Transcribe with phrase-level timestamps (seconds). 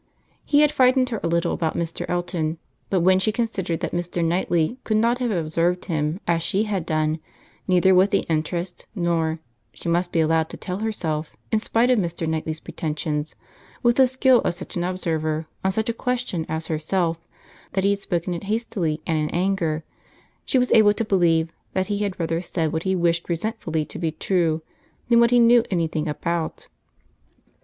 [0.43, 2.07] He had frightened her a little about Mr.
[2.09, 2.57] Elton;
[2.89, 4.25] but when she considered that Mr.
[4.25, 7.19] Knightley could not have observed him as she had done,
[7.67, 9.37] neither with the interest, nor
[9.75, 12.25] (she must be allowed to tell herself, in spite of Mr.
[12.27, 13.35] Knightley's pretensions)
[13.83, 17.19] with the skill of such an observer on such a question as herself,
[17.73, 19.83] that he had spoken it hastily and in anger,
[20.45, 23.99] she was able to believe, that he had rather said what he wished resentfully to
[23.99, 24.63] be true,
[25.09, 26.67] than what he knew any thing about.